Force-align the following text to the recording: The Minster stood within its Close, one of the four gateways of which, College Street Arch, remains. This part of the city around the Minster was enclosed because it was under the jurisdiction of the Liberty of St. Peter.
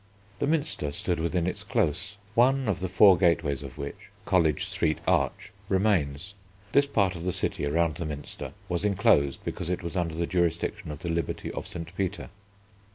The 0.39 0.47
Minster 0.47 0.91
stood 0.91 1.19
within 1.19 1.45
its 1.45 1.63
Close, 1.63 2.17
one 2.33 2.67
of 2.67 2.79
the 2.79 2.89
four 2.89 3.19
gateways 3.19 3.61
of 3.61 3.77
which, 3.77 4.09
College 4.25 4.65
Street 4.65 4.97
Arch, 5.05 5.53
remains. 5.69 6.33
This 6.71 6.87
part 6.87 7.15
of 7.15 7.23
the 7.23 7.31
city 7.31 7.67
around 7.67 7.97
the 7.97 8.05
Minster 8.05 8.53
was 8.67 8.83
enclosed 8.83 9.41
because 9.45 9.69
it 9.69 9.83
was 9.83 9.95
under 9.95 10.15
the 10.15 10.25
jurisdiction 10.25 10.89
of 10.89 11.03
the 11.03 11.11
Liberty 11.11 11.51
of 11.51 11.67
St. 11.67 11.95
Peter. 11.95 12.31